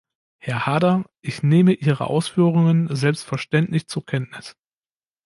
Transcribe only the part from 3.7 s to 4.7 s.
zur Kenntnis.